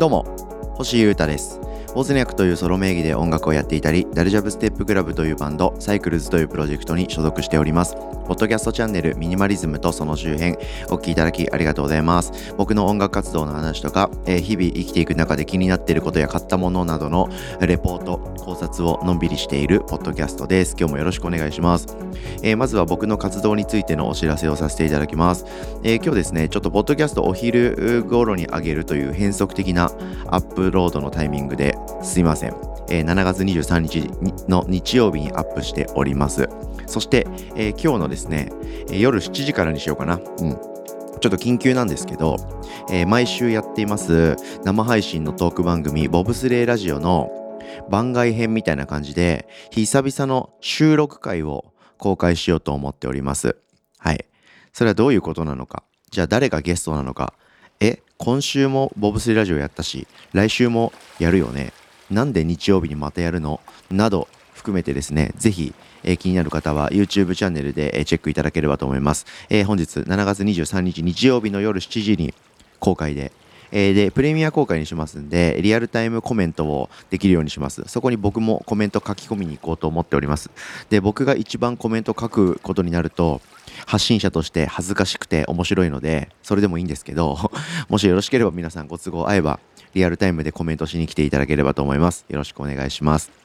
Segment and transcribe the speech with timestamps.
[0.00, 0.26] どうも
[0.74, 1.60] 星優太です。
[1.94, 7.94] ウォズニャクというソロ名義で音楽をやっていたり、ダルジャブステップクラブというバンド、サイクルズというプロジェクトに所属しております。
[7.94, 12.32] ポッドキャストチャンネルミニマリズムとその周辺、お聴きいただきありがとうございます。
[12.56, 17.28] 僕の音楽活動の話とか、えー、日々生きていく中で気になっていることや買ったものなどの
[17.60, 20.74] レポート、考察をのんびりしているポッドキャストです。
[20.76, 21.96] 今日もよろしくお願いします。
[22.42, 25.44] えー、まずは僕の活動についてのお知らせをさせていただきます。
[25.84, 29.92] えー、今日ですね、ちょっとポッドキャストお昼頃に上げるという変則的な
[30.26, 32.54] アップロードのタイミングですいません。
[32.90, 34.10] えー、7月23日
[34.48, 36.48] の日曜日にアップしております。
[36.86, 38.50] そして、えー、今日のですね、
[38.90, 40.16] え夜7時からにしようかな。
[40.16, 40.50] うん。
[41.20, 42.36] ちょっと緊急なんですけど、
[42.90, 47.58] えー、毎週やっています生配信のトーク番組、ボブスレーラジオの
[47.90, 53.56] 番外編みたいな感じで、久々の収録回を公開しようと思っております。
[53.96, 54.26] はい。
[54.74, 55.84] それはどういうことなのか。
[56.10, 57.32] じゃあ誰がゲストなのか。
[57.80, 61.72] え、今週もボブスレーラジオやったし、来週もやるよね。
[62.10, 63.60] なんで日曜日にまたやるの？
[63.90, 65.74] など含めてですね、ぜひ、
[66.04, 69.26] え、気になる方は YouTube チャンネルで、え、チェックいただければと思います。
[69.50, 72.34] えー、本日7月23日日曜日の夜7時に
[72.78, 73.32] 公開で、
[73.72, 77.82] えー、で、プレミア公開にしますんで、リアルタイムコメントをできるようにします。
[77.86, 80.50] そこに僕もコメント書き込みに行こうと思っております。
[80.90, 83.40] で、僕が一番コメント書くことになると、
[83.86, 87.50] 発信者として恥ずかしくて面白いので、それでもいいんですけど、
[87.88, 89.58] もしよろしければ皆さんご都合合えば、
[89.94, 92.26] リアルタイムでコメントしに来ていただければと思います。
[92.28, 93.43] よろしくお願いします。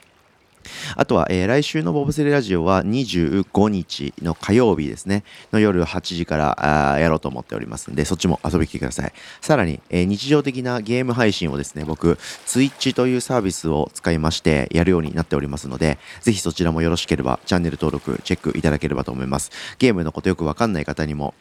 [0.96, 9.14] あとは、えー、来週のボブセレラジオは25日の火曜日ですね、の夜8時からあやろうと思っておりますんで、そっちも遊びに来てください。
[9.42, 19.52] さらに、えー、日常的なゲーム配信をですね、僕、Twitch というサービスを使いましてやるようになっておりますので、ぜひそちらもよろしければチャンネル登録、チェックいただければと思います。
[19.78, 21.34] ゲームのことよくわかんない方にも、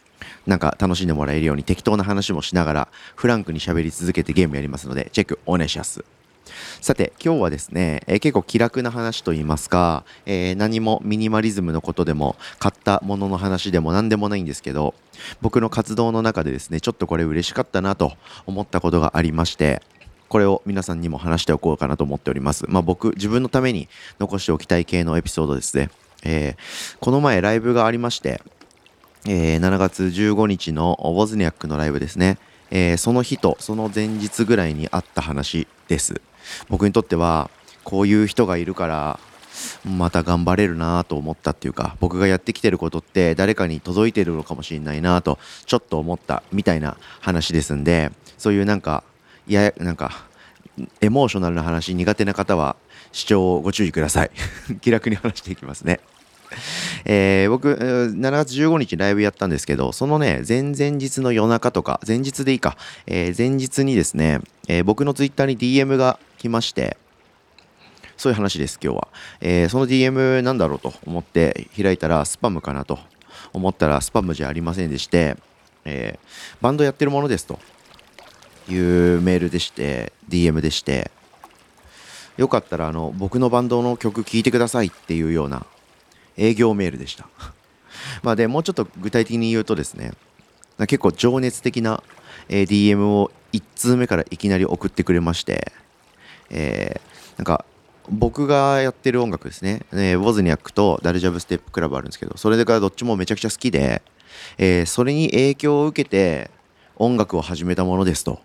[0.46, 6.17] なんか楽しんでもらえるように適当な話もしながら、フランクに喋り続けてゲームやりますので、チェックお願いします。
[6.80, 14.94] さて、今日はですね、えー、結構気楽な話といいますか、えー、何もミニマリズムのことでも、買ったものの話でも何でもないんですけど、
[15.40, 18.12] 僕の活動の中でですね、ちょっとこれ嬉しかったなと
[18.46, 19.82] 思ったことがありまして、
[20.28, 22.64] これを皆さんにも話しておこうかなと思っております。
[22.68, 25.90] まあ僕、自分のために残しておきたい系のエピソードですね。
[26.24, 28.42] えー、この前ライブがありまして、
[29.26, 32.38] えー、7月15日のウォズニャックのライブですね。
[32.70, 36.20] えー、その日とその前日ぐらいにあった話です。
[36.68, 37.50] 僕にとっては
[37.84, 39.20] こういう人がいるから
[39.84, 49.04] また頑張れるなと思ったっていうか僕がやってきてることって誰かに届いてるのかもしれないなとちょっと思ったみたいな話ですんでそういうなんか
[49.46, 50.26] いやなんか
[51.00, 52.76] エモーショナルな話苦手な方は
[53.12, 54.30] 視聴をご注意ください
[54.80, 56.00] 気楽に話していきますね
[57.10, 62.76] えー、僕、7月15日ライブやったんですけど、そのね、前々日の夜中とか、前日でいいか、
[63.06, 66.98] えー、前日にですね、えー、僕のツイッターに DM が来まして、
[68.18, 69.08] そういう話です、今日は。
[69.40, 72.98] えー、その DM なんだろうと思って開いたら、スパムかなと。
[73.54, 75.38] 思ったら、スパムじゃありませんでして、
[75.86, 77.58] えー、バンドやってるものですと。
[78.68, 81.10] いうメールでして、DM でして、
[82.36, 85.66] よかったらあの僕のバンドの曲聴いてくださいっていうような
[86.38, 87.28] 営業メールでした。
[88.22, 90.12] まあでもうちょっと具体的に言うとですね
[90.78, 92.02] 結構情熱的な、
[92.48, 95.72] DM を1通目からいきなり送ってくれまして、
[96.50, 97.64] えー、なんか
[98.10, 104.02] 僕がやってる音楽ですね、えー、ウォズニャックとダルジャブステップクラブあるんですけどそれからどっちもめちゃくちゃ好きで、
[104.56, 106.50] えー、それに影響を受けて
[106.96, 108.40] 音楽を始めたものですと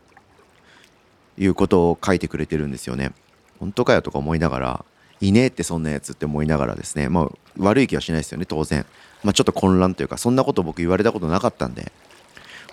[1.38, 3.12] いうことを書いてくれてるんですよね。
[3.60, 4.86] 本当かよとか思いながら
[5.28, 8.86] いねえってそんなやつって思いながらですね、まあ、悪い気はしないですよね、当然。
[9.24, 11.92] まあ、ちょっと混乱というか、そんなこと僕言われたことなかったんで、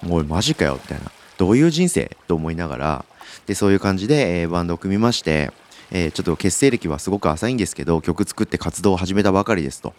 [0.03, 1.13] もうマジかよ、みたいな。
[1.39, 2.17] どういう人生？
[2.27, 3.05] と思いながら、
[3.47, 5.53] で、そういう感じで、えー、バンドを組みまして、
[5.93, 9.95] えー、ちょっと結成歴はすごく浅いんですけど、曲作って活動を始めたばかりですと。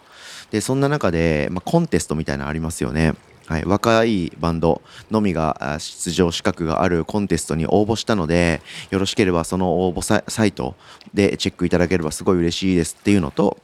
[0.50, 3.14] で、そんな中で、まあ、コンテストみたいなのありますよね。
[3.46, 10.76] はい、若いバンドのみが出場資格があるコンテストに応募したのでよろしければその応募サイト
[11.12, 13.58] でチェックいただければすごい嬉しいですっていうのと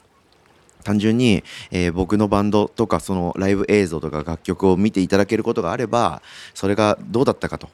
[0.84, 6.22] 単純に、えー、僕のバンドとかそのライブ映像とか楽曲を見ていただけることがあれば
[6.54, 7.68] それがどうだったかと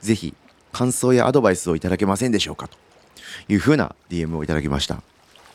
[0.00, 0.34] ぜひ
[0.72, 2.78] 感想やアドバイスをいただけませんでしょうかと
[3.48, 5.02] いうふうな DM をいただきました。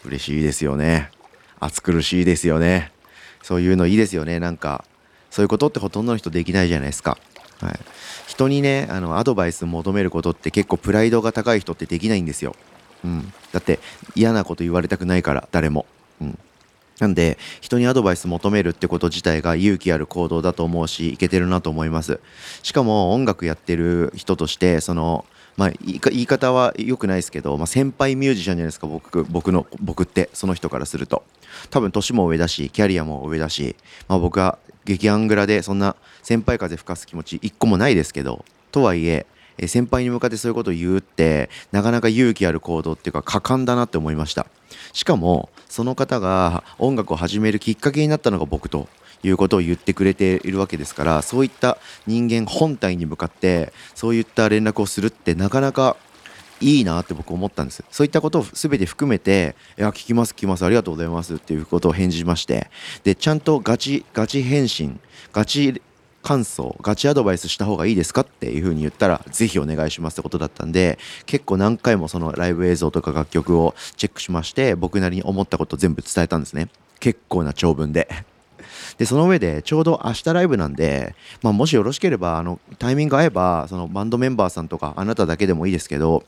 [0.05, 1.09] 嬉しいですよね。
[1.59, 2.91] 暑苦しいですよね。
[3.41, 4.39] そういうのいいですよね。
[4.39, 4.85] なんか
[5.29, 7.17] そういうことってほとんどの人できないじゃないですか。
[7.59, 7.79] はい、
[8.27, 12.55] 人にねあのアドバイス求めることって結構プライドが高い人ってできないんですよ。
[13.03, 13.79] うん、だって
[14.15, 15.85] 嫌なこと言われたくないから誰も。
[16.21, 16.39] うん、
[16.99, 22.19] なんで人にアドバイス求めるってこと自体が勇気ある行動だと思うしいけてるなと思います。
[22.63, 25.25] しかも音楽やってる人としてその
[25.57, 31.23] まあ、言い方は良くないですけど、まあ、先輩ミュージシャンじゃないですか僕僕の僕ってその人からすると
[31.71, 33.75] 多分年も上だしキャリアも上だし、
[34.07, 39.27] まあ、僕は激アングラでそんな先輩風吹かす気持ち一個もないですけどとはいえ
[39.65, 44.45] 先輩に向かってそういうことを言うってなかなか勇気ある行動っていうか果敢だなって思いました。
[44.93, 48.87] しかもその方が音楽を始めるきっかけになったのが僕と
[49.23, 55.97] いうことを言ってくれているわけですからそういった人間本体に向かってそういった連絡をするってなかなか
[56.59, 57.83] いいなって僕思ったんです。
[57.91, 62.69] そういったことを全て含めて「いや聞きます聞きますありがとうございます」っていうことを返事しまして。
[63.03, 64.99] でちゃんとガチガチ返信
[65.33, 65.81] ガチ
[66.23, 76.67] 感想ガチアドバイスした方がいいですかっていうふうに言ったらぜひお願いしますってことだったんで結構何回もそのライブ映像とか楽曲をチェックしまして僕なりに思ったことを全部伝えたんですね。
[76.99, 78.09] 結構な長文で。
[78.97, 86.23] でその上でちょうど明日ライブなんで、まあ、もしよろしければあのタイミング合えばそのバンドメンバーさんとかあなただけでもいいですけど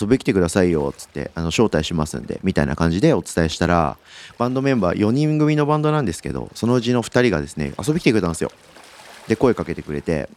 [0.00, 3.96] 遊び来てくださいよつってあの招待しますんでみたいな感じでお伝えしたら
[4.38, 8.52] バンドメンバー4人組のバンドなんですけどそのうちの2人がですね遊び来てくれたんですよ
[9.28, 10.28] で声かけてくれて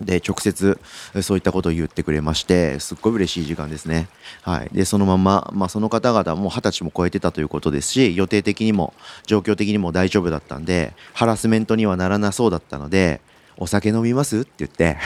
[0.00, 0.78] で直接
[1.22, 4.08] そういったことを言ってくれましてすっごい嬉しい時間ですね。
[4.42, 8.94] はい、でそのまま、まあ、その方々も二十歳も超えてたということですし予定的にも
[9.26, 13.20] 状況的にも大丈夫だったんでハラスメントにはならなそうだったので
[13.56, 14.98] 「お酒飲みます?」って言って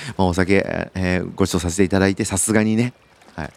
[0.16, 2.92] まお酒、えー、ご馳走させていただいてさすがにね、
[3.34, 3.50] はい、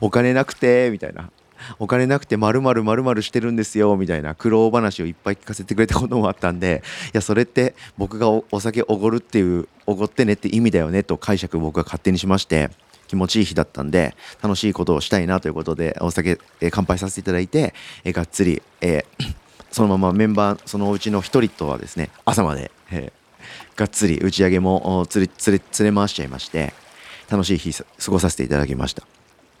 [0.00, 1.30] お金なくてみたいな。
[1.78, 12.70] お金なくてまるまるまるまるしてるんですよみたいな苦労話をいっぱい聞かせてくれたこともあったんでいやそれって僕がお酒おごるっていうおごってねって意味だよねと解釈僕が勝手にしまして
[13.08, 17.74] 気持ちいい日だったんで楽しいことをしたいなということでお酒、えー、乾杯させていただいて、
[18.04, 19.34] えー、がっつり、えー、
[19.70, 23.12] そのままメンバーそのうちの1人とはですね朝まで、えー、
[23.76, 25.60] がっつり打ち上げも連れ連
[25.92, 26.72] れ回しちゃいまして
[27.30, 29.02] 楽しい日過ごさせていただきました。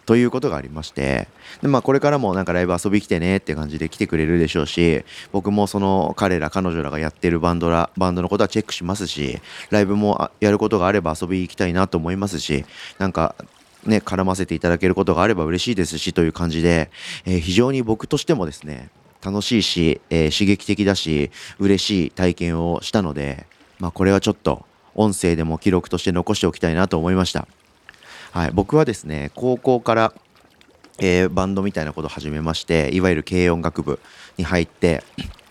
[0.04, 1.28] ということがありまして
[1.62, 9.40] で、まあ、これからもなんかライブ遊び来てねって感じで来てくれるでしょうし僕もその彼ら彼女らがやってるバンドらバンドのことはチェックしますし
[9.70, 12.64] ライブもやることがあれば遊び行きたいなと思いますし
[12.98, 13.36] なんか
[13.84, 16.90] ね絡ませていただけることがあれば嬉しいですしという感じで、
[17.24, 18.90] えー、非常に僕としてもですね
[19.24, 21.30] 楽しいし、えー、刺激的だし
[21.60, 23.46] 嬉しい体験をしたので、
[23.82, 24.64] まあ、これはちょっと
[24.94, 27.48] 音声でも記録として残しておきたいなと思いました。
[28.30, 30.14] はい、僕はですね高校から、
[31.00, 33.98] えー、バンドみたいなことを始めましていわゆる軽音楽部
[34.36, 35.02] に入って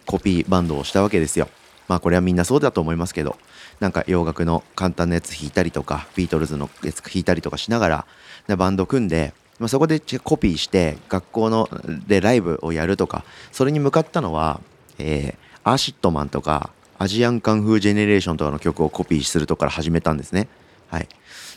[0.05, 1.49] コピーバンドをしたわけですよ。
[1.89, 3.35] まあこれはみんなそうだと思いますけど
[3.81, 8.05] なんか洋楽の簡単なやつ弾いたりとかビートルズのやつ弾いたりとかしなが
[8.47, 11.69] らバンド組んでまあ、そこでコピーして学校の
[12.07, 14.59] でライブをやるとかそれに向かったのは、
[14.97, 20.47] えー、 ACIDMAN とか ASIAN KUNG-FU GENERATION とかの曲をコピーするとこから始めたんですね。
[20.87, 21.07] はい、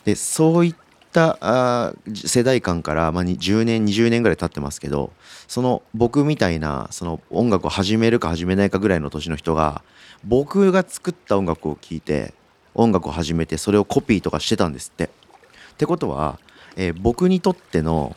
[0.06, 0.74] でそういっ
[1.12, 5.12] たあ世代間から、まあ、10年20年ぐらい経ってますけど
[5.46, 9.82] その僕みたいなその音楽を始めるか始めないかぐらいの年の人が
[10.24, 12.32] 僕が作った音楽を聴いて
[12.74, 15.04] 音楽を始めてそれをコピーとかしてたんですって。
[15.04, 16.38] ってことは、
[16.76, 18.16] えー、僕にとっての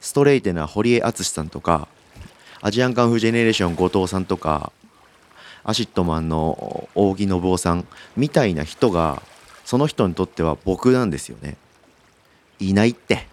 [0.00, 1.88] ストレイテナー堀江敦さんとか
[2.60, 4.72] ASIAN KUNG-FU GENERATION 後藤さんとか
[5.68, 7.86] ACIDMAN の大木伸夫さん
[8.16, 9.20] みたいな人が
[9.66, 11.58] その人にとっては僕なんですよね。
[12.58, 13.26] いないって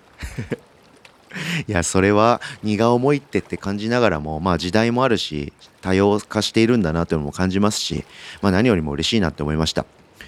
[1.65, 8.03] いやそれは荷が重いってって感じながらもまあ時代もあるし多様化しているんだなというのも感じますし、
[8.41, 9.86] まあ、何よりも嬉しいなって思いました。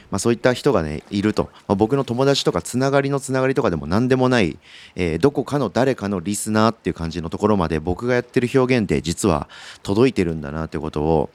[0.09, 4.57] まあ、そういった人がねいると、まあ、僕の友達とかつながりのつながりとかでも何でもない、
[4.95, 9.49] えー、どこかの誰かのリスナーっていう感じのところまで僕がやってる表現って実は
[9.83, 11.29] 届いてるんだなってことを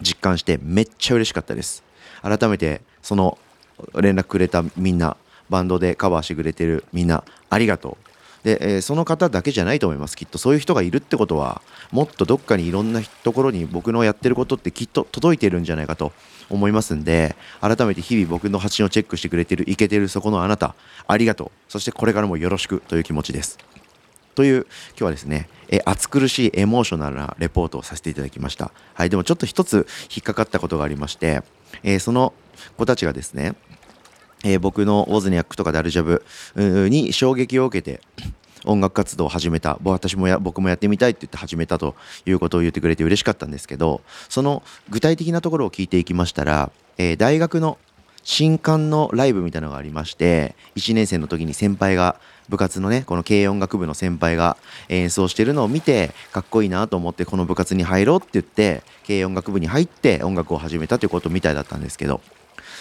[0.00, 1.82] 実感してめっちゃ嬉しかったです。
[2.22, 3.38] 改めてその
[3.94, 5.16] 連絡くれたみんな
[5.48, 8.06] バンドでカバーしてくれてるみんなありがとう。
[8.46, 16.12] で、えー、その方だけじゃないと思いますきっとそういう人がいるってことはもっとどっかにいろんなところに僕のやってることってきっと届いてるんじゃないかと
[16.48, 20.76] 思いますんで改めて日々僕の発信をチェックしてくれてるいけてるそこのあなた
[21.08, 21.50] ありがとう。
[21.68, 23.58] そしてこれからもよろしくという気持ちです。
[24.36, 28.70] という今日はですねえ暑苦しいエモーショナルなレポートをさせていただきました。
[28.94, 31.42] はいでもちょっと一つ引っかかったことがありまして、
[31.82, 32.32] えー、その
[32.76, 33.56] 子たちがですね
[34.44, 36.22] えー、僕のウォズニャックとかダルジャブ
[36.88, 38.00] に衝撃を受けて
[38.64, 39.78] 音楽活動を始めた。
[39.82, 47.78] 私もや僕もやってみたいって言って始めたということを言ってくれて嬉しかったんですけどその具体的なところを聞いていきましたら、えー、大学の
[48.26, 52.16] 新刊のライブみたいなのがありまして1年生の時に先輩が
[52.48, 54.56] 部活のねこの軽音楽部の先輩が
[54.88, 62.20] 演奏してるのを見てかっこいいなと思ってこの部活に入ろうって言って軽音楽部に入って音楽を始めたということみたいだったんですけど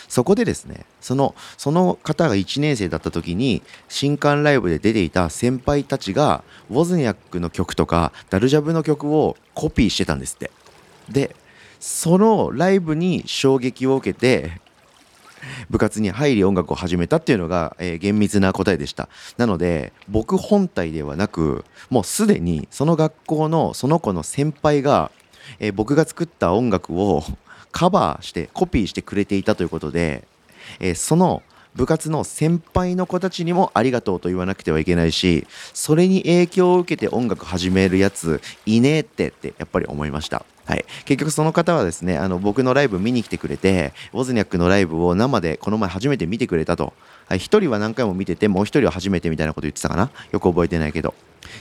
[0.07, 10.49] そこでですねそのその方が1年生だった時に新刊ライブで出ていた先輩たちがウォズニャックの曲とかダルジャブの曲をコピーしてたんですって。
[11.07, 11.35] で
[11.79, 14.59] そのライブに衝撃を受けて
[15.69, 19.09] 部活に入り音楽を始めたっていうのが、えー、厳密な答えでした。
[19.37, 25.11] なので僕本体ではなくもうすでにその学校のその子の先輩が、
[25.59, 27.23] えー、僕が作った音楽を
[27.71, 30.27] カバーしてコピーしてくれていたということで、
[30.79, 31.43] えー、その
[31.75, 40.45] 部活の先輩の子たちにもありがとうと言わなくてはいけないしそれに影響を受けて音楽始めるやついねえってってやっぱり思いました。
[40.65, 46.93] はい、結局その方はですねあの僕のライブ見に来てくれてウォズニャックのライブを生でこの前初めて見てくれたと、
[47.27, 50.11] はい、1人は何回も見ててもう1人は初めてみたいなこと言ってたかな。
[50.31, 51.13] よく覚えてないけど。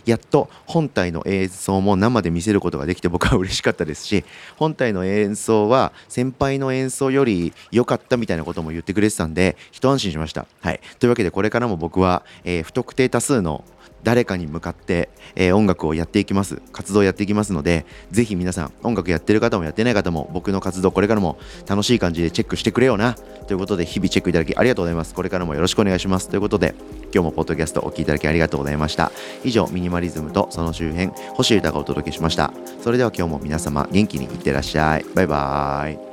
[0.04, 4.25] やっと本体の演奏も生で見せることができて僕は嬉しかったですし
[4.56, 10.46] 本体の演奏は先輩の演奏より良かったみたいなことも言ってくれてたんで一安心しました。
[10.61, 13.64] はい、というわけでこれからも僕は、えー、不特定多数の
[14.04, 25.14] 誰かに向かって、えー、音楽をやっていきます活動をやっていきますのでぜひ皆さん音楽やってる方もやってない方も僕の活動これからも楽しい感じでチェックしてくれよなということで日々チェックいただきありがとうございます。
[25.14, 26.28] これからもよろしくお願いします。
[26.28, 26.75] ということで
[27.14, 29.12] 今日もポッドキャストお聴きいただきありがとうございました。
[29.44, 32.52] 以上ミニマリズムとその周辺星歌がお届けしました。
[32.80, 35.04] それでは今日も皆様元気にいってらっしゃい。
[35.14, 36.03] バイバーイ。